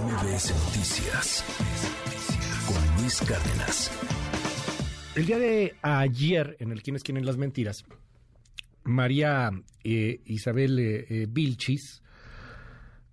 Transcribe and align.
MBS 0.00 0.52
Noticias 0.64 1.44
con 2.66 3.00
Luis 3.00 3.20
Cárdenas. 3.20 3.92
El 5.14 5.26
día 5.26 5.38
de 5.38 5.76
ayer, 5.82 6.56
en 6.58 6.72
el 6.72 6.82
Quiénes 6.82 7.04
quieren 7.04 7.24
las 7.24 7.36
mentiras, 7.36 7.84
María 8.82 9.50
eh, 9.84 10.20
Isabel 10.24 10.80
eh, 10.80 11.06
eh, 11.08 11.26
Vilchis 11.28 12.02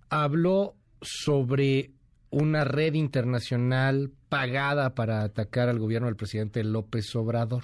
habló 0.08 0.74
sobre 1.00 1.92
una 2.30 2.64
red 2.64 2.94
internacional 2.94 4.10
pagada 4.28 4.96
para 4.96 5.22
atacar 5.22 5.68
al 5.68 5.78
gobierno 5.78 6.08
del 6.08 6.16
presidente 6.16 6.64
López 6.64 7.14
Obrador. 7.14 7.62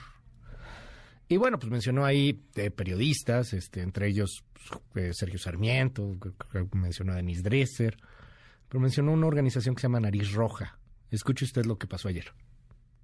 Y 1.29 1.39
bueno, 1.39 1.59
pues 1.59 1.73
mencionó 1.73 2.05
ahí 2.05 2.35
periodistas, 2.77 3.53
este, 3.53 3.83
entre 3.83 4.07
ellos 4.09 4.45
pues, 4.93 5.17
Sergio 5.17 5.41
Sarmiento, 5.41 6.17
mencionó 6.73 7.15
a 7.15 7.17
Denise 7.17 7.43
Dresser, 7.43 7.99
pero 8.69 8.81
mencionó 8.81 9.13
una 9.13 9.27
organización 9.27 9.75
que 9.75 9.81
se 9.81 9.85
llama 9.87 10.01
Nariz 10.01 10.33
Roja. 10.33 10.79
Escuche 11.11 11.45
usted 11.45 11.65
lo 11.65 11.79
que 11.79 11.87
pasó 11.87 12.09
ayer. 12.09 12.33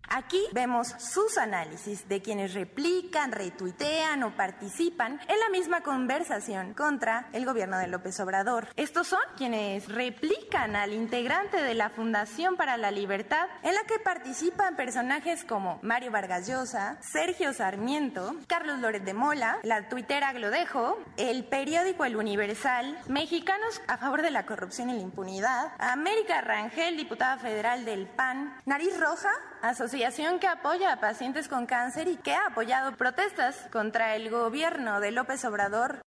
Aquí 0.08 0.40
vemos 0.52 0.88
sus 0.98 1.38
análisis 1.38 2.08
de 2.08 2.22
quienes 2.22 2.54
replican, 2.54 3.32
retuitean 3.32 4.22
o 4.22 4.36
participan 4.36 5.20
en 5.28 5.40
la 5.40 5.48
misma 5.50 5.82
conversación 5.82 6.74
contra 6.74 7.28
el 7.32 7.44
gobierno 7.44 7.78
de 7.78 7.88
López 7.88 8.18
Obrador. 8.20 8.68
Estos 8.76 9.08
son 9.08 9.20
quienes 9.36 9.88
replican 9.88 10.76
al 10.76 10.92
integrante 10.92 11.62
de 11.62 11.74
la 11.74 11.90
Fundación 11.90 12.56
para 12.56 12.76
la 12.76 12.90
Libertad, 12.90 13.48
en 13.62 13.74
la 13.74 13.82
que 13.84 13.98
participan 13.98 14.76
personajes 14.76 15.44
como 15.44 15.78
Mario 15.82 16.10
Vargas 16.10 16.46
Llosa, 16.46 16.98
Sergio 17.00 17.52
Sarmiento, 17.52 18.36
Carlos 18.46 18.78
Loret 18.78 19.04
de 19.04 19.14
Mola, 19.14 19.58
la 19.62 19.88
tuitera 19.88 20.32
Glodejo, 20.32 20.98
el 21.16 21.44
periódico 21.44 22.04
El 22.04 22.16
Universal, 22.16 22.98
Mexicanos 23.08 23.80
a 23.88 23.98
favor 23.98 24.22
de 24.22 24.30
la 24.30 24.46
corrupción 24.46 24.90
y 24.90 24.94
la 24.94 25.00
impunidad, 25.00 25.72
América 25.78 26.40
Rangel, 26.40 26.96
diputada 26.96 27.38
federal 27.38 27.84
del 27.84 28.06
PAN, 28.06 28.60
Nariz 28.66 28.98
Roja, 28.98 29.30
asociación 29.68 30.38
que 30.40 30.46
apoya 30.46 30.92
a 30.92 31.00
pacientes 31.00 31.48
con 31.48 31.66
cáncer 31.66 32.08
y 32.08 32.16
que 32.16 32.32
ha 32.32 32.46
apoyado 32.46 32.96
protestas 32.96 33.68
contra 33.70 34.16
el 34.16 34.30
gobierno 34.30 35.00
de 35.00 35.10
López 35.10 35.44
Obrador. 35.44 36.00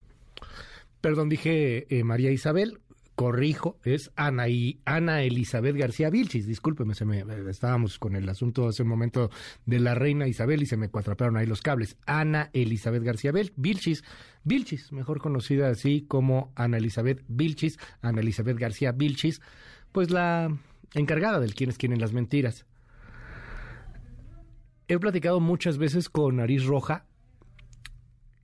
Perdón, 1.02 1.30
dije 1.30 1.86
eh, 1.90 2.04
María 2.04 2.32
Isabel, 2.32 2.82
corrijo, 3.18 3.80
es 3.84 4.12
Ana, 4.16 4.48
y, 4.48 4.80
Ana 4.86 5.24
Elizabeth 5.24 5.76
García 5.76 6.12
Vilchis. 6.12 6.46
Discúlpeme, 6.46 6.94
se 6.94 7.04
me, 7.04 7.24
estábamos 7.50 7.98
con 7.98 8.16
el 8.16 8.30
asunto 8.30 8.68
hace 8.68 8.84
un 8.84 8.90
momento 8.90 9.32
de 9.66 9.80
la 9.80 9.96
reina 9.96 10.28
Isabel 10.28 10.62
y 10.62 10.68
se 10.68 10.78
me 10.78 10.90
cuatrapearon 10.90 11.36
ahí 11.36 11.48
los 11.48 11.62
cables. 11.62 11.98
Ana 12.06 12.52
Elizabeth 12.54 13.02
García 13.02 13.32
Vilchis, 13.32 14.04
Vilchis, 14.44 14.92
mejor 14.92 15.20
conocida 15.20 15.70
así 15.70 16.06
como 16.08 16.52
Ana 16.56 16.78
Elizabeth 16.78 17.24
Vilchis, 17.28 17.80
Ana 18.02 18.22
Elizabeth 18.22 18.58
García 18.58 18.92
Vilchis, 18.92 19.42
pues 19.92 20.12
la 20.12 20.56
encargada 20.94 21.40
del 21.40 21.56
quién 21.56 21.72
es 21.72 21.80
quién 21.80 21.94
en 21.94 22.02
las 22.02 22.14
mentiras 22.14 22.68
he 24.88 25.00
platicado 25.00 25.40
muchas 25.40 25.78
veces 25.78 26.10
con 26.10 26.38
Nariz 26.38 26.66
Roja 26.66 27.06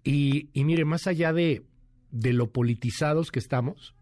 y, 0.03 0.49
mire, 0.53 0.83
más 0.83 1.07
allá 1.07 1.31
de, 1.31 1.65
de 2.11 2.33
lo 2.33 2.51
politizados 2.51 3.31
que 3.31 3.39
estamos, 3.39 3.95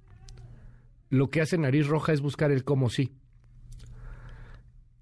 lo 1.10 1.30
que 1.30 1.42
hace 1.42 1.58
Nariz 1.58 1.88
Roja 1.88 2.14
es 2.14 2.22
buscar 2.22 2.52
el 2.52 2.64
cómo 2.64 2.90
sí. 2.90 3.14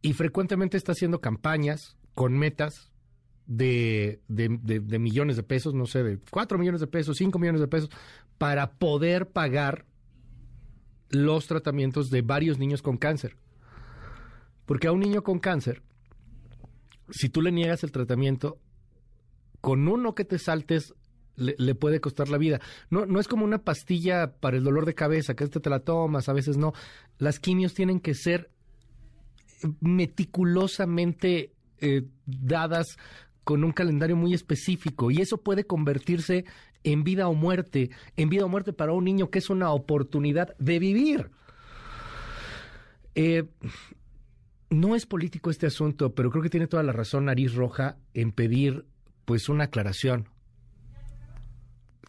Y 0.01 0.13
frecuentemente 0.13 0.75
está 0.75 0.91
haciendo 0.91 1.21
campañas 1.21 1.97
con 2.15 2.37
metas 2.37 2.91
de, 3.45 4.21
de, 4.27 4.59
de, 4.61 4.99
millones 4.99 5.37
de 5.37 5.43
pesos, 5.43 5.73
no 5.73 5.85
sé, 5.85 6.03
de 6.03 6.19
cuatro 6.29 6.57
millones 6.57 6.81
de 6.81 6.87
pesos, 6.87 7.17
cinco 7.17 7.39
millones 7.39 7.61
de 7.61 7.67
pesos, 7.67 7.89
para 8.37 8.71
poder 8.71 9.29
pagar 9.29 9.85
los 11.09 11.47
tratamientos 11.47 12.09
de 12.09 12.21
varios 12.21 12.59
niños 12.59 12.81
con 12.81 12.97
cáncer. 12.97 13.37
Porque 14.65 14.87
a 14.87 14.91
un 14.91 14.99
niño 14.99 15.23
con 15.23 15.39
cáncer 15.39 15.81
si 17.11 17.29
tú 17.29 17.41
le 17.41 17.51
niegas 17.51 17.83
el 17.83 17.91
tratamiento, 17.91 18.57
con 19.61 19.87
uno 19.87 20.15
que 20.15 20.25
te 20.25 20.39
saltes 20.39 20.93
le, 21.35 21.73
puede 21.75 22.01
costar 22.01 22.29
la 22.29 22.37
vida. 22.37 22.59
No, 22.89 23.05
no 23.05 23.19
es 23.19 23.27
como 23.27 23.45
una 23.45 23.59
pastilla 23.59 24.33
para 24.39 24.57
el 24.57 24.63
dolor 24.63 24.85
de 24.85 24.93
cabeza, 24.93 25.35
que 25.35 25.45
este 25.45 25.59
te 25.59 25.69
la 25.69 25.79
tomas, 25.79 26.27
a 26.27 26.33
veces 26.33 26.57
no. 26.57 26.73
Las 27.17 27.39
quimios 27.39 27.73
tienen 27.73 27.99
que 27.99 28.13
ser 28.13 28.51
meticulosamente 29.79 31.53
eh, 31.79 32.03
dadas 32.25 32.97
con 33.43 33.63
un 33.63 33.71
calendario 33.71 34.15
muy 34.15 34.33
específico 34.33 35.11
y 35.11 35.21
eso 35.21 35.37
puede 35.37 35.65
convertirse 35.65 36.45
en 36.83 37.03
vida 37.03 37.27
o 37.27 37.33
muerte, 37.33 37.89
en 38.15 38.29
vida 38.29 38.45
o 38.45 38.49
muerte 38.49 38.73
para 38.73 38.93
un 38.93 39.03
niño 39.03 39.29
que 39.29 39.39
es 39.39 39.49
una 39.49 39.71
oportunidad 39.71 40.55
de 40.59 40.79
vivir. 40.79 41.31
Eh, 43.15 43.45
no 44.69 44.95
es 44.95 45.05
político 45.05 45.49
este 45.49 45.67
asunto, 45.67 46.13
pero 46.13 46.29
creo 46.29 46.43
que 46.43 46.49
tiene 46.49 46.67
toda 46.67 46.83
la 46.83 46.91
razón 46.91 47.25
Nariz 47.25 47.53
Roja 47.53 47.97
en 48.13 48.31
pedir 48.31 48.85
pues 49.25 49.49
una 49.49 49.65
aclaración. 49.65 50.29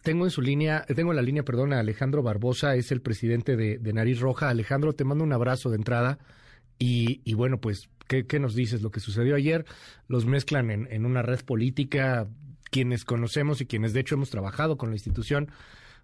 Tengo 0.03 0.25
en 0.25 0.31
su 0.31 0.41
línea, 0.41 0.85
tengo 0.95 1.11
en 1.11 1.15
la 1.15 1.21
línea, 1.21 1.43
perdón, 1.43 1.73
a 1.73 1.79
Alejandro 1.79 2.23
Barbosa, 2.23 2.75
es 2.75 2.91
el 2.91 3.01
presidente 3.01 3.55
de, 3.55 3.93
Nariz 3.93 4.19
Roja. 4.19 4.49
Alejandro, 4.49 4.93
te 4.93 5.03
mando 5.03 5.23
un 5.23 5.33
abrazo 5.33 5.69
de 5.69 5.75
entrada 5.75 6.17
y, 6.79 7.33
bueno, 7.35 7.59
pues, 7.59 7.89
¿qué, 8.07 8.39
nos 8.39 8.55
dices? 8.55 8.81
Lo 8.81 8.89
que 8.89 8.99
sucedió 8.99 9.35
ayer 9.35 9.65
los 10.07 10.25
mezclan 10.25 10.71
en, 10.71 10.87
en 10.89 11.05
una 11.05 11.21
red 11.21 11.41
política, 11.41 12.27
quienes 12.71 13.05
conocemos 13.05 13.61
y 13.61 13.67
quienes 13.67 13.93
de 13.93 13.99
hecho 13.99 14.15
hemos 14.15 14.31
trabajado 14.31 14.77
con 14.77 14.89
la 14.89 14.95
institución, 14.95 15.51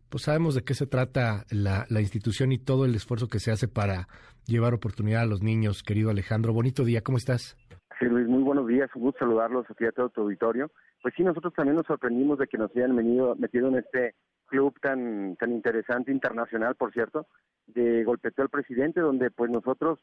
pues 0.09 0.23
sabemos 0.23 0.55
de 0.55 0.63
qué 0.63 0.73
se 0.73 0.87
trata 0.87 1.45
la, 1.51 1.85
institución 1.99 2.51
y 2.51 2.57
todo 2.57 2.85
el 2.85 2.95
esfuerzo 2.95 3.27
que 3.27 3.39
se 3.39 3.51
hace 3.51 3.67
para 3.67 4.07
llevar 4.45 4.73
oportunidad 4.73 5.23
a 5.23 5.25
los 5.25 5.41
niños, 5.41 5.83
querido 5.83 6.09
Alejandro. 6.09 6.53
Bonito 6.53 6.83
día, 6.83 7.01
¿cómo 7.01 7.17
estás? 7.17 7.57
Sí, 7.99 8.05
Luis, 8.05 8.27
muy 8.27 8.43
buenos 8.43 8.67
días, 8.67 8.89
un 8.95 9.01
gusto 9.01 9.19
saludarlos 9.19 9.65
aquí 9.69 9.85
a 9.85 9.91
todo 9.91 10.09
tu 10.09 10.21
auditorio. 10.21 10.71
Pues 11.01 11.13
sí, 11.15 11.23
nosotros 11.23 11.53
también 11.53 11.75
nos 11.75 11.85
sorprendimos 11.85 12.37
de 12.39 12.47
que 12.47 12.57
nos 12.57 12.71
hayan 12.75 12.95
venido, 12.95 13.35
metido 13.35 13.67
en 13.67 13.75
este 13.75 14.15
club 14.45 14.73
tan, 14.81 15.35
tan 15.35 15.51
interesante, 15.51 16.11
internacional, 16.11 16.75
por 16.75 16.93
cierto, 16.93 17.27
de 17.67 18.03
golpeteo 18.03 18.43
al 18.43 18.49
presidente, 18.49 19.01
donde 19.01 19.31
pues 19.31 19.51
nosotros 19.51 19.99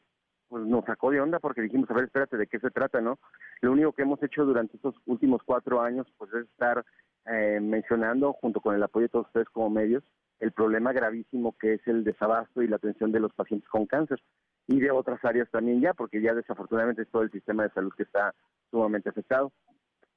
pues 0.47 0.65
nos 0.65 0.85
sacó 0.85 1.11
de 1.11 1.21
onda 1.21 1.39
porque 1.39 1.61
dijimos, 1.61 1.89
a 1.89 1.93
ver, 1.93 2.05
espérate, 2.05 2.37
¿de 2.37 2.47
qué 2.47 2.59
se 2.59 2.69
trata, 2.69 3.01
no? 3.01 3.17
Lo 3.61 3.71
único 3.71 3.93
que 3.93 4.03
hemos 4.03 4.21
hecho 4.21 4.45
durante 4.45 4.75
estos 4.75 4.95
últimos 5.05 5.41
cuatro 5.43 5.81
años, 5.81 6.07
pues 6.17 6.31
es 6.33 6.45
estar 6.45 6.85
eh, 7.27 7.59
mencionando, 7.61 8.33
junto 8.33 8.61
con 8.61 8.75
el 8.75 8.83
apoyo 8.83 9.05
de 9.05 9.09
todos 9.09 9.27
ustedes 9.27 9.49
como 9.49 9.69
medios, 9.69 10.03
el 10.39 10.51
problema 10.51 10.93
gravísimo 10.93 11.55
que 11.57 11.75
es 11.75 11.87
el 11.87 12.03
desabasto 12.03 12.61
y 12.61 12.67
la 12.67 12.75
atención 12.75 13.11
de 13.11 13.19
los 13.19 13.33
pacientes 13.33 13.69
con 13.69 13.85
cáncer 13.85 14.21
y 14.67 14.79
de 14.79 14.91
otras 14.91 15.23
áreas 15.23 15.49
también 15.51 15.81
ya, 15.81 15.93
porque 15.93 16.21
ya 16.21 16.33
desafortunadamente 16.33 17.03
es 17.03 17.09
todo 17.09 17.21
el 17.23 17.31
sistema 17.31 17.63
de 17.63 17.69
salud 17.71 17.93
que 17.95 18.03
está 18.03 18.33
sumamente 18.71 19.09
afectado. 19.09 19.51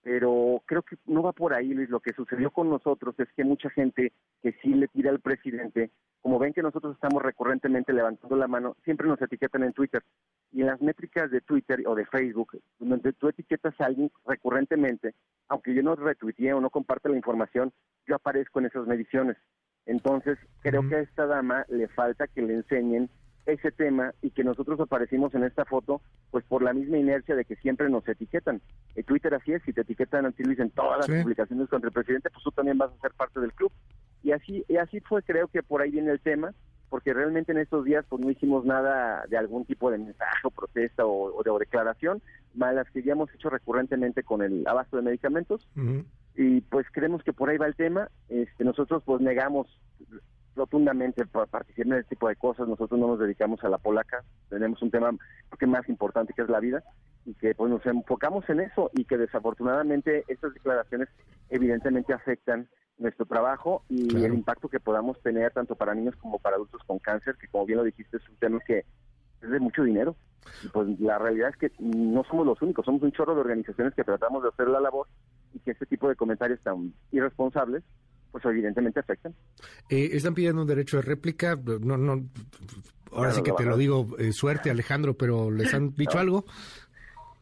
Pero 0.02 0.62
creo 0.64 0.82
que 0.82 0.96
no 1.06 1.22
va 1.22 1.32
por 1.32 1.54
ahí, 1.54 1.68
Luis. 1.74 1.90
Lo 1.90 2.00
que 2.00 2.12
sucedió 2.12 2.50
con 2.50 2.70
nosotros 2.70 3.14
es 3.18 3.28
que 3.36 3.44
mucha 3.44 3.68
gente 3.70 4.12
que 4.42 4.52
sí 4.62 4.72
le 4.74 4.88
tira 4.88 5.10
al 5.10 5.20
presidente, 5.20 5.90
como 6.22 6.38
ven 6.38 6.52
que 6.52 6.62
nosotros 6.62 6.94
estamos 6.94 7.22
recurrentemente 7.22 7.92
levantando 7.92 8.36
la 8.36 8.48
mano, 8.48 8.76
siempre 8.84 9.06
nos 9.06 9.20
etiquetan 9.22 9.62
en 9.62 9.72
Twitter. 9.72 10.02
Y 10.52 10.62
en 10.62 10.66
las 10.66 10.80
métricas 10.80 11.30
de 11.30 11.40
Twitter 11.40 11.82
o 11.86 11.94
de 11.94 12.06
Facebook, 12.06 12.58
donde 12.78 13.12
tú 13.12 13.28
etiquetas 13.28 13.80
a 13.80 13.86
alguien 13.86 14.10
recurrentemente, 14.26 15.14
aunque 15.48 15.74
yo 15.74 15.82
no 15.82 15.94
retuitee 15.94 16.52
o 16.52 16.60
no 16.60 16.70
comparte 16.70 17.08
la 17.08 17.16
información, 17.16 17.72
yo 18.06 18.16
aparezco 18.16 18.58
en 18.58 18.66
esas 18.66 18.86
mediciones. 18.86 19.36
Entonces, 19.86 20.38
creo 20.60 20.86
que 20.88 20.96
a 20.96 21.00
esta 21.00 21.26
dama 21.26 21.64
le 21.68 21.88
falta 21.88 22.26
que 22.26 22.42
le 22.42 22.54
enseñen 22.54 23.08
ese 23.46 23.72
tema 23.72 24.12
y 24.20 24.30
que 24.30 24.44
nosotros 24.44 24.78
aparecimos 24.80 25.34
en 25.34 25.44
esta 25.44 25.64
foto, 25.64 26.02
pues 26.30 26.44
por 26.44 26.62
la 26.62 26.74
misma 26.74 26.98
inercia 26.98 27.34
de 27.34 27.46
que 27.46 27.56
siempre 27.56 27.88
nos 27.88 28.06
etiquetan. 28.06 28.60
En 28.94 29.04
Twitter 29.04 29.34
así 29.34 29.52
es, 29.52 29.62
si 29.62 29.72
te 29.72 29.80
etiquetan 29.80 30.26
a 30.26 30.32
ti 30.32 30.44
Luis 30.44 30.58
en 30.58 30.70
todas 30.70 31.08
las 31.08 31.22
publicaciones 31.22 31.68
contra 31.68 31.88
el 31.88 31.94
presidente, 31.94 32.28
pues 32.30 32.44
tú 32.44 32.50
también 32.50 32.76
vas 32.76 32.92
a 32.92 33.00
ser 33.00 33.12
parte 33.12 33.40
del 33.40 33.54
club. 33.54 33.72
Y 34.28 34.32
así, 34.32 34.62
y 34.68 34.76
así 34.76 35.00
fue, 35.00 35.22
creo 35.22 35.48
que 35.48 35.62
por 35.62 35.80
ahí 35.80 35.90
viene 35.90 36.10
el 36.10 36.20
tema, 36.20 36.52
porque 36.90 37.14
realmente 37.14 37.52
en 37.52 37.56
estos 37.56 37.86
días 37.86 38.04
pues 38.10 38.20
no 38.20 38.30
hicimos 38.30 38.62
nada 38.66 39.24
de 39.26 39.38
algún 39.38 39.64
tipo 39.64 39.90
de 39.90 39.96
mensaje 39.96 40.40
o 40.44 40.50
protesta 40.50 41.06
o, 41.06 41.42
de, 41.42 41.50
declaración, 41.58 42.20
más 42.52 42.74
las 42.74 42.90
que 42.90 43.02
ya 43.02 43.12
hemos 43.12 43.34
hecho 43.34 43.48
recurrentemente 43.48 44.22
con 44.22 44.42
el 44.42 44.68
abasto 44.68 44.98
de 44.98 45.02
medicamentos. 45.04 45.66
Y 46.34 46.60
pues 46.60 46.86
creemos 46.92 47.22
que 47.22 47.32
por 47.32 47.48
ahí 47.48 47.56
va 47.56 47.68
el 47.68 47.74
tema. 47.74 48.10
Este, 48.28 48.64
nosotros 48.64 49.02
pues 49.02 49.22
negamos 49.22 49.66
rotundamente 50.54 51.24
participar 51.24 51.86
en 51.86 51.92
este 51.94 52.10
tipo 52.10 52.28
de 52.28 52.36
cosas. 52.36 52.68
Nosotros 52.68 53.00
no 53.00 53.06
nos 53.06 53.18
dedicamos 53.18 53.64
a 53.64 53.70
la 53.70 53.78
polaca. 53.78 54.22
Tenemos 54.50 54.82
un 54.82 54.90
tema 54.90 55.10
que 55.58 55.66
más 55.66 55.88
importante 55.88 56.34
que 56.34 56.42
es 56.42 56.50
la 56.50 56.60
vida 56.60 56.84
y 57.24 57.32
que 57.32 57.54
pues 57.54 57.70
nos 57.70 57.84
enfocamos 57.86 58.46
en 58.50 58.60
eso 58.60 58.90
y 58.92 59.06
que 59.06 59.16
desafortunadamente 59.16 60.24
estas 60.28 60.52
declaraciones 60.52 61.08
evidentemente 61.48 62.12
afectan 62.12 62.68
nuestro 62.98 63.26
trabajo 63.26 63.84
y 63.88 64.24
el 64.24 64.34
impacto 64.34 64.68
que 64.68 64.80
podamos 64.80 65.20
tener 65.22 65.52
tanto 65.52 65.76
para 65.76 65.94
niños 65.94 66.16
como 66.16 66.38
para 66.38 66.56
adultos 66.56 66.82
con 66.86 66.98
cáncer, 66.98 67.36
que 67.40 67.48
como 67.48 67.66
bien 67.66 67.78
lo 67.78 67.84
dijiste 67.84 68.16
es 68.16 68.28
un 68.28 68.36
tema 68.36 68.60
que 68.66 68.84
es 69.42 69.50
de 69.50 69.60
mucho 69.60 69.82
dinero. 69.82 70.16
Y 70.64 70.68
pues 70.68 70.88
la 71.00 71.18
realidad 71.18 71.50
es 71.50 71.56
que 71.56 71.72
no 71.78 72.24
somos 72.24 72.46
los 72.46 72.60
únicos, 72.62 72.84
somos 72.84 73.02
un 73.02 73.12
chorro 73.12 73.34
de 73.34 73.40
organizaciones 73.40 73.94
que 73.94 74.04
tratamos 74.04 74.42
de 74.42 74.48
hacer 74.48 74.68
la 74.68 74.80
labor 74.80 75.06
y 75.52 75.58
que 75.60 75.72
este 75.72 75.86
tipo 75.86 76.08
de 76.08 76.16
comentarios 76.16 76.60
tan 76.60 76.92
irresponsables 77.12 77.84
pues 78.30 78.44
evidentemente 78.44 79.00
afectan. 79.00 79.34
Eh, 79.88 80.10
están 80.12 80.34
pidiendo 80.34 80.62
un 80.62 80.68
derecho 80.68 80.98
de 80.98 81.02
réplica, 81.02 81.58
no, 81.80 81.96
no, 81.96 82.28
ahora 83.12 83.32
sí 83.32 83.42
que 83.42 83.52
te 83.52 83.64
lo 83.64 83.76
digo, 83.76 84.06
eh, 84.18 84.32
suerte 84.32 84.70
Alejandro, 84.70 85.14
pero 85.14 85.50
¿les 85.50 85.72
han 85.74 85.90
dicho 85.96 86.18
algo? 86.18 86.44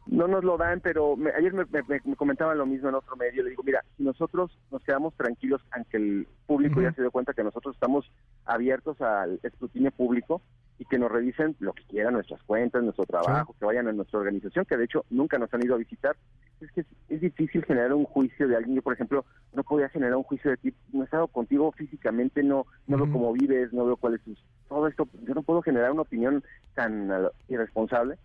No 0.09 0.27
nos 0.27 0.43
lo 0.43 0.57
dan, 0.57 0.79
pero 0.79 1.17
ayer 1.35 1.53
me, 1.53 2.15
comentaban 2.15 2.57
lo 2.57 2.65
mismo 2.65 2.89
en 2.89 2.95
otro 2.95 3.15
medio. 3.15 3.43
Le 3.43 3.49
digo, 3.49 3.63
mira, 3.63 3.83
si 3.97 4.03
nosotros 4.03 4.57
nos 4.71 4.83
quedamos 4.83 5.13
tranquilos, 5.15 5.61
aunque 5.71 5.97
el 5.97 6.27
público 6.45 6.81
ya 6.81 6.93
se 6.93 7.01
dio 7.01 7.11
cuenta 7.11 7.33
que 7.33 7.43
nosotros 7.43 7.75
estamos 7.75 8.09
abiertos 8.45 8.99
al 9.01 9.39
escrutinio 9.43 9.91
público 9.91 10.41
y 10.79 10.85
que 10.85 10.99
nos 10.99 11.11
revisen 11.11 11.55
lo 11.59 11.73
que 11.73 11.83
quieran, 11.83 12.13
nuestras 12.13 12.41
cuentas, 12.43 12.83
nuestro 12.83 13.05
trabajo, 13.05 13.55
que 13.59 13.65
vayan 13.65 13.87
a 13.87 13.93
nuestra 13.93 14.19
organización, 14.19 14.65
que 14.65 14.77
de 14.77 14.85
hecho 14.85 15.05
nunca 15.09 15.37
nos 15.37 15.53
han 15.53 15.63
ido 15.63 15.75
a 15.75 15.79
visitar. 15.79 16.15
Es 16.61 16.71
que 16.71 16.85
es, 17.09 17.21
difícil 17.21 17.65
generar 17.65 17.93
un 17.93 18.05
juicio 18.05 18.47
de 18.47 18.55
alguien. 18.55 18.75
Yo, 18.75 18.81
por 18.81 18.93
ejemplo, 18.93 19.25
no 19.53 19.63
podía 19.63 19.89
generar 19.89 20.15
un 20.15 20.23
juicio 20.23 20.51
de 20.51 20.57
ti. 20.57 20.73
No 20.93 21.01
he 21.01 21.05
estado 21.05 21.27
contigo 21.27 21.71
físicamente, 21.71 22.43
no, 22.43 22.65
no 22.87 22.97
veo 22.97 23.11
cómo 23.11 23.33
vives, 23.33 23.73
no 23.73 23.85
veo 23.85 23.97
cuál 23.97 24.15
es 24.15 24.21
tu... 24.21 24.35
Todo 24.69 24.87
esto, 24.87 25.07
yo 25.23 25.33
no 25.33 25.41
puedo 25.41 25.61
generar 25.61 25.91
una 25.91 26.01
opinión 26.01 26.43
tan 26.75 27.09
uh, 27.09 27.29
irresponsable 27.47 28.17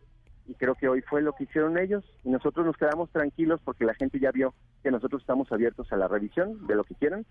y 0.47 0.55
creo 0.55 0.75
que 0.75 0.89
hoy 0.89 1.03
fue 1.03 1.23
lo 1.23 1.33
que 1.33 1.45
hicieron 1.45 1.79
ellos. 1.79 2.05
Y 2.25 2.31
nosotros 2.31 2.67
nos 2.67 2.77
quedamos 2.77 3.11
tranquilos 3.11 3.61
porque 3.65 3.85
la 3.85 3.95
gente 3.95 4.19
ya 4.19 4.31
vio 4.33 4.55
que 4.83 4.91
nosotros 4.91 5.23
estamos 5.23 5.51
abiertos 5.53 5.93
a 5.93 5.97
la 5.97 6.09
revisión 6.09 6.67
de 6.67 6.75
lo 6.75 6.85
que 6.85 6.95
quieran. 6.95 7.25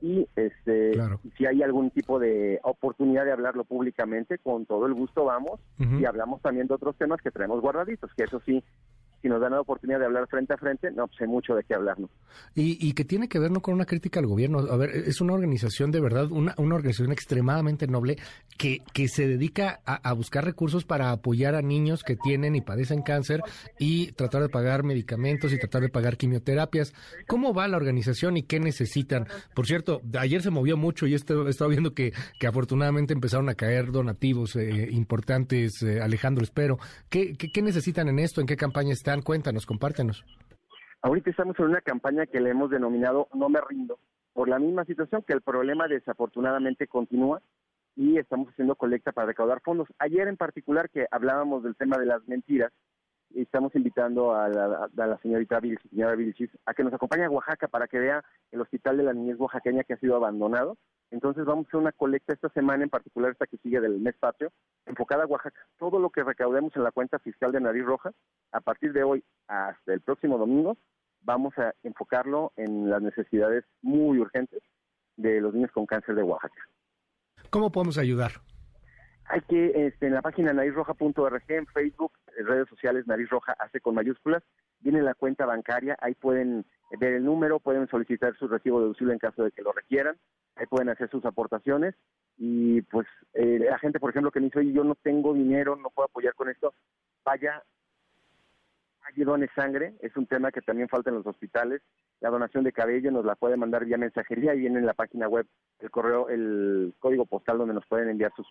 Y 0.00 0.28
este 0.36 0.92
si 1.36 1.46
hay 1.46 1.62
algún 1.62 1.90
tipo 1.90 2.18
de 2.18 2.60
oportunidad 2.62 3.24
de 3.24 3.32
hablarlo 3.32 3.64
públicamente 3.64 4.38
con 4.38 4.66
todo 4.66 4.86
el 4.86 4.94
gusto 4.94 5.24
vamos. 5.24 5.60
Y 5.78 6.04
hablamos 6.04 6.42
también 6.42 6.66
de 6.66 6.74
otros 6.74 6.96
temas 6.96 7.20
que 7.22 7.30
traemos 7.30 7.60
guardaditos 7.60 8.12
que 8.14 8.24
eso 8.24 8.40
sí 8.44 8.62
si 9.24 9.30
nos 9.30 9.40
dan 9.40 9.52
la 9.52 9.60
oportunidad 9.62 10.00
de 10.00 10.04
hablar 10.04 10.28
frente 10.28 10.52
a 10.52 10.58
frente, 10.58 10.90
no, 10.90 11.08
pues 11.08 11.26
mucho 11.26 11.54
de 11.54 11.64
qué 11.64 11.72
hablar, 11.72 11.96
Y, 12.54 12.76
y 12.86 12.92
que 12.92 13.06
tiene 13.06 13.26
que 13.26 13.38
ver 13.38 13.50
no 13.50 13.62
con 13.62 13.72
una 13.72 13.86
crítica 13.86 14.20
al 14.20 14.26
gobierno. 14.26 14.58
A 14.58 14.76
ver, 14.76 14.90
es 14.90 15.22
una 15.22 15.32
organización 15.32 15.90
de 15.90 15.98
verdad, 15.98 16.30
una, 16.30 16.54
una 16.58 16.74
organización 16.74 17.10
extremadamente 17.10 17.86
noble 17.86 18.18
que, 18.58 18.82
que 18.92 19.08
se 19.08 19.26
dedica 19.26 19.80
a, 19.86 20.12
buscar 20.12 20.44
recursos 20.44 20.84
para 20.84 21.10
apoyar 21.10 21.54
a 21.54 21.62
niños 21.62 22.02
que 22.02 22.16
tienen 22.16 22.54
y 22.54 22.60
padecen 22.60 23.00
cáncer 23.00 23.40
y 23.78 24.12
tratar 24.12 24.42
de 24.42 24.50
pagar 24.50 24.84
medicamentos 24.84 25.54
y 25.54 25.58
tratar 25.58 25.80
de 25.80 25.88
pagar 25.88 26.18
quimioterapias. 26.18 26.92
¿Cómo 27.26 27.54
va 27.54 27.66
la 27.66 27.78
organización 27.78 28.36
y 28.36 28.42
qué 28.42 28.60
necesitan? 28.60 29.26
Por 29.54 29.66
cierto, 29.66 30.02
ayer 30.18 30.42
se 30.42 30.50
movió 30.50 30.76
mucho 30.76 31.06
y 31.06 31.14
he 31.14 31.16
estado 31.16 31.68
viendo 31.70 31.94
que, 31.94 32.12
que 32.38 32.46
afortunadamente 32.46 33.14
empezaron 33.14 33.48
a 33.48 33.54
caer 33.54 33.90
donativos 33.90 34.54
eh, 34.56 34.88
importantes, 34.90 35.82
eh, 35.82 36.02
Alejandro, 36.02 36.44
espero. 36.44 36.78
¿Qué, 37.08 37.32
¿Qué, 37.38 37.48
qué 37.50 37.62
necesitan 37.62 38.08
en 38.08 38.18
esto? 38.18 38.42
¿En 38.42 38.46
qué 38.46 38.56
campaña 38.56 38.92
Cuéntanos, 39.22 39.66
compártenos. 39.66 40.24
Ahorita 41.02 41.30
estamos 41.30 41.58
en 41.58 41.66
una 41.66 41.80
campaña 41.80 42.26
que 42.26 42.40
le 42.40 42.50
hemos 42.50 42.70
denominado 42.70 43.28
No 43.34 43.48
me 43.48 43.60
rindo, 43.68 43.98
por 44.32 44.48
la 44.48 44.58
misma 44.58 44.84
situación 44.84 45.22
que 45.22 45.34
el 45.34 45.42
problema 45.42 45.86
desafortunadamente 45.86 46.86
continúa 46.86 47.42
y 47.96 48.18
estamos 48.18 48.48
haciendo 48.48 48.74
colecta 48.74 49.12
para 49.12 49.28
recaudar 49.28 49.60
fondos. 49.60 49.88
Ayer 49.98 50.28
en 50.28 50.36
particular 50.36 50.90
que 50.90 51.06
hablábamos 51.10 51.62
del 51.62 51.76
tema 51.76 51.98
de 51.98 52.06
las 52.06 52.26
mentiras, 52.26 52.72
estamos 53.34 53.74
invitando 53.74 54.34
a 54.34 54.48
la, 54.48 55.18
señorita 55.22 55.60
Vilchis, 55.60 55.90
señora 55.90 56.14
Vilchis, 56.14 56.50
a 56.66 56.74
que 56.74 56.84
nos 56.84 56.92
acompañe 56.92 57.24
a 57.24 57.30
Oaxaca 57.30 57.68
para 57.68 57.86
que 57.86 57.98
vea 57.98 58.24
el 58.50 58.60
hospital 58.60 58.96
de 58.96 59.04
la 59.04 59.12
niñez 59.12 59.38
oaxaqueña 59.38 59.84
que 59.84 59.94
ha 59.94 59.98
sido 59.98 60.16
abandonado. 60.16 60.76
Entonces 61.10 61.44
vamos 61.44 61.66
a 61.66 61.68
hacer 61.68 61.80
una 61.80 61.92
colecta 61.92 62.32
esta 62.32 62.48
semana, 62.50 62.84
en 62.84 62.90
particular 62.90 63.32
esta 63.32 63.46
que 63.46 63.58
sigue 63.58 63.80
del 63.80 64.00
mes 64.00 64.16
patrio, 64.18 64.50
enfocada 64.86 65.24
a 65.24 65.26
Oaxaca. 65.26 65.60
Todo 65.78 65.98
lo 65.98 66.10
que 66.10 66.24
recaudemos 66.24 66.74
en 66.76 66.82
la 66.82 66.92
cuenta 66.92 67.18
fiscal 67.18 67.52
de 67.52 67.60
Nariz 67.60 67.84
Roja, 67.84 68.12
a 68.52 68.60
partir 68.60 68.92
de 68.92 69.04
hoy 69.04 69.24
hasta 69.48 69.92
el 69.92 70.00
próximo 70.00 70.38
domingo, 70.38 70.76
vamos 71.22 71.56
a 71.58 71.74
enfocarlo 71.82 72.52
en 72.56 72.90
las 72.90 73.02
necesidades 73.02 73.64
muy 73.82 74.18
urgentes 74.18 74.62
de 75.16 75.40
los 75.40 75.54
niños 75.54 75.70
con 75.72 75.86
cáncer 75.86 76.14
de 76.14 76.22
Oaxaca. 76.22 76.60
¿Cómo 77.50 77.70
podemos 77.70 77.98
ayudar? 77.98 78.32
Hay 79.26 79.40
que, 79.42 79.86
este, 79.86 80.06
en 80.06 80.14
la 80.14 80.22
página 80.22 80.52
narizroja.org, 80.52 81.42
en 81.48 81.66
Facebook, 81.66 82.12
redes 82.42 82.68
sociales, 82.68 83.06
Nariz 83.06 83.28
Roja 83.28 83.54
hace 83.58 83.80
con 83.80 83.94
mayúsculas, 83.94 84.42
viene 84.80 85.02
la 85.02 85.14
cuenta 85.14 85.46
bancaria, 85.46 85.96
ahí 86.00 86.14
pueden 86.14 86.64
ver 86.98 87.14
el 87.14 87.24
número, 87.24 87.60
pueden 87.60 87.88
solicitar 87.88 88.36
su 88.36 88.48
recibo 88.48 88.80
deducible 88.80 89.12
en 89.12 89.18
caso 89.18 89.44
de 89.44 89.50
que 89.50 89.62
lo 89.62 89.72
requieran, 89.72 90.16
ahí 90.56 90.66
pueden 90.66 90.88
hacer 90.88 91.10
sus 91.10 91.24
aportaciones. 91.24 91.94
Y 92.36 92.82
pues 92.82 93.06
eh, 93.34 93.60
la 93.60 93.78
gente, 93.78 94.00
por 94.00 94.10
ejemplo, 94.10 94.30
que 94.30 94.40
me 94.40 94.46
dice, 94.46 94.72
yo 94.72 94.84
no 94.84 94.96
tengo 94.96 95.34
dinero, 95.34 95.76
no 95.76 95.90
puedo 95.90 96.06
apoyar 96.06 96.34
con 96.34 96.48
esto, 96.48 96.74
vaya 97.24 97.62
hay 99.04 99.24
done 99.24 99.48
sangre, 99.54 99.94
es 100.00 100.16
un 100.16 100.26
tema 100.26 100.50
que 100.50 100.62
también 100.62 100.88
falta 100.88 101.10
en 101.10 101.16
los 101.16 101.26
hospitales. 101.26 101.82
La 102.20 102.30
donación 102.30 102.64
de 102.64 102.72
cabello 102.72 103.10
nos 103.10 103.24
la 103.24 103.34
puede 103.34 103.56
mandar 103.56 103.84
vía 103.84 103.98
mensajería 103.98 104.54
y 104.54 104.60
viene 104.60 104.78
en 104.78 104.86
la 104.86 104.94
página 104.94 105.28
web 105.28 105.46
el 105.80 105.90
correo, 105.90 106.28
el 106.28 106.94
código 106.98 107.26
postal 107.26 107.58
donde 107.58 107.74
nos 107.74 107.86
pueden 107.86 108.08
enviar 108.08 108.32
sus, 108.34 108.46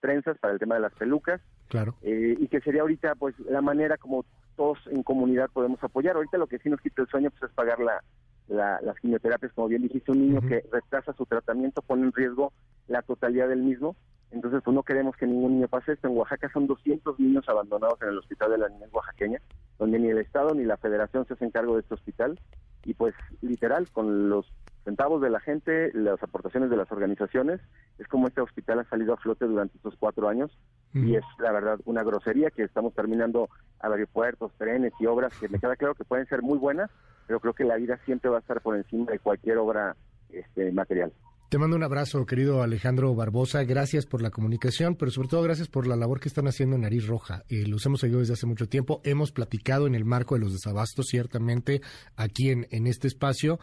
trenzas 0.00 0.38
para 0.38 0.54
el 0.54 0.58
tema 0.58 0.76
de 0.76 0.82
las 0.82 0.94
pelucas. 0.94 1.40
Claro. 1.68 1.94
Eh, 2.02 2.36
y 2.38 2.48
que 2.48 2.60
sería 2.60 2.82
ahorita 2.82 3.14
pues 3.16 3.38
la 3.40 3.60
manera 3.60 3.96
como 3.96 4.24
todos 4.56 4.78
en 4.90 5.02
comunidad 5.02 5.50
podemos 5.52 5.82
apoyar. 5.82 6.16
Ahorita 6.16 6.38
lo 6.38 6.46
que 6.46 6.58
sí 6.58 6.68
nos 6.68 6.80
quita 6.80 7.02
el 7.02 7.08
sueño 7.08 7.30
pues 7.30 7.50
es 7.50 7.54
pagar 7.54 7.78
la, 7.80 8.02
las 8.48 8.98
quimioterapias, 9.00 9.52
como 9.52 9.68
bien 9.68 9.82
dijiste, 9.82 10.10
un 10.10 10.26
niño 10.26 10.40
que 10.40 10.64
retrasa 10.72 11.12
su 11.12 11.26
tratamiento 11.26 11.82
pone 11.82 12.04
en 12.04 12.12
riesgo 12.12 12.52
la 12.86 13.02
totalidad 13.02 13.48
del 13.48 13.62
mismo 13.62 13.94
entonces, 14.30 14.60
pues 14.62 14.74
no 14.74 14.82
queremos 14.82 15.16
que 15.16 15.26
ningún 15.26 15.54
niño 15.54 15.68
pase 15.68 15.92
esto. 15.92 16.08
En 16.08 16.16
Oaxaca 16.16 16.50
son 16.52 16.66
200 16.66 17.18
niños 17.18 17.48
abandonados 17.48 18.00
en 18.02 18.08
el 18.08 18.18
Hospital 18.18 18.50
de 18.50 18.58
la 18.58 18.68
Niñez 18.68 18.92
Oaxaqueña, 18.92 19.40
donde 19.78 19.98
ni 19.98 20.08
el 20.08 20.18
Estado 20.18 20.54
ni 20.54 20.64
la 20.64 20.76
Federación 20.76 21.26
se 21.26 21.34
hacen 21.34 21.50
cargo 21.50 21.74
de 21.74 21.80
este 21.80 21.94
hospital. 21.94 22.38
Y 22.84 22.94
pues, 22.94 23.14
literal, 23.42 23.90
con 23.90 24.28
los 24.28 24.46
centavos 24.84 25.20
de 25.20 25.30
la 25.30 25.40
gente, 25.40 25.90
las 25.92 26.22
aportaciones 26.22 26.70
de 26.70 26.76
las 26.76 26.90
organizaciones, 26.90 27.60
es 27.98 28.08
como 28.08 28.28
este 28.28 28.40
hospital 28.40 28.80
ha 28.80 28.84
salido 28.84 29.14
a 29.14 29.18
flote 29.18 29.44
durante 29.44 29.76
estos 29.76 29.94
cuatro 29.98 30.28
años. 30.28 30.50
Y 30.94 31.16
es, 31.16 31.24
la 31.38 31.52
verdad, 31.52 31.78
una 31.84 32.02
grosería 32.02 32.50
que 32.50 32.62
estamos 32.62 32.94
terminando 32.94 33.50
aeropuertos, 33.80 34.52
trenes 34.56 34.92
y 34.98 35.06
obras 35.06 35.36
que 35.38 35.48
me 35.48 35.58
queda 35.58 35.76
claro 35.76 35.94
que 35.94 36.04
pueden 36.04 36.26
ser 36.26 36.42
muy 36.42 36.58
buenas, 36.58 36.90
pero 37.26 37.40
creo 37.40 37.52
que 37.52 37.64
la 37.64 37.76
vida 37.76 37.98
siempre 38.06 38.30
va 38.30 38.38
a 38.38 38.40
estar 38.40 38.62
por 38.62 38.74
encima 38.76 39.12
de 39.12 39.18
cualquier 39.18 39.58
obra 39.58 39.94
este, 40.30 40.72
material. 40.72 41.12
Te 41.48 41.56
mando 41.56 41.76
un 41.76 41.82
abrazo, 41.82 42.26
querido 42.26 42.62
Alejandro 42.62 43.14
Barbosa. 43.14 43.64
Gracias 43.64 44.04
por 44.04 44.20
la 44.20 44.28
comunicación, 44.28 44.96
pero 44.96 45.10
sobre 45.10 45.28
todo 45.28 45.42
gracias 45.42 45.66
por 45.66 45.86
la 45.86 45.96
labor 45.96 46.20
que 46.20 46.28
están 46.28 46.46
haciendo 46.46 46.76
en 46.76 46.82
Nariz 46.82 47.06
Roja. 47.06 47.42
Eh, 47.48 47.66
los 47.66 47.86
hemos 47.86 48.00
seguido 48.00 48.20
desde 48.20 48.34
hace 48.34 48.44
mucho 48.44 48.68
tiempo. 48.68 49.00
Hemos 49.02 49.32
platicado 49.32 49.86
en 49.86 49.94
el 49.94 50.04
marco 50.04 50.34
de 50.34 50.42
los 50.42 50.52
desabastos, 50.52 51.06
ciertamente, 51.06 51.80
aquí 52.16 52.50
en, 52.50 52.86
este 52.86 53.08
espacio. 53.08 53.58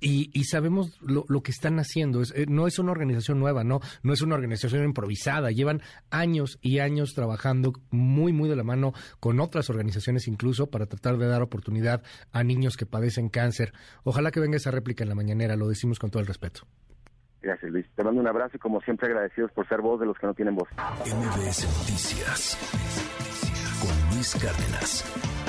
Y, 0.00 0.44
sabemos 0.44 0.98
lo, 1.02 1.42
que 1.42 1.50
están 1.50 1.78
haciendo. 1.78 2.22
Eh, 2.22 2.46
no 2.48 2.66
es 2.66 2.78
una 2.78 2.92
organización 2.92 3.38
nueva, 3.38 3.64
no, 3.64 3.80
no 4.02 4.14
es 4.14 4.22
una 4.22 4.34
organización 4.34 4.82
improvisada. 4.82 5.50
Llevan 5.50 5.82
años 6.08 6.58
y 6.62 6.78
años 6.78 7.12
trabajando 7.12 7.74
muy, 7.90 8.32
muy 8.32 8.48
de 8.48 8.56
la 8.56 8.64
mano 8.64 8.94
con 9.18 9.40
otras 9.40 9.68
organizaciones 9.68 10.26
incluso 10.26 10.70
para 10.70 10.86
tratar 10.86 11.18
de 11.18 11.26
dar 11.26 11.42
oportunidad 11.42 12.02
a 12.32 12.42
niños 12.44 12.78
que 12.78 12.86
padecen 12.86 13.28
cáncer. 13.28 13.74
Ojalá 14.04 14.30
que 14.30 14.40
venga 14.40 14.56
esa 14.56 14.70
réplica 14.70 15.04
en 15.04 15.10
la 15.10 15.14
mañanera, 15.14 15.54
lo 15.56 15.68
decimos 15.68 15.98
con 15.98 16.10
todo 16.10 16.22
el 16.22 16.26
respeto. 16.26 16.66
Gracias, 17.42 17.70
Luis. 17.70 17.86
Te 17.94 18.04
mando 18.04 18.20
un 18.20 18.26
abrazo 18.26 18.56
y 18.56 18.60
como 18.60 18.80
siempre 18.80 19.08
agradecidos 19.08 19.50
por 19.52 19.66
ser 19.68 19.80
voz 19.80 20.00
de 20.00 20.06
los 20.06 20.18
que 20.18 20.26
no 20.26 20.34
tienen 20.34 20.54
voz. 20.54 20.68
MBS 21.06 21.64
Noticias 21.78 22.58
con 23.80 24.14
Luis 24.14 24.34
Cárdenas. 24.34 25.39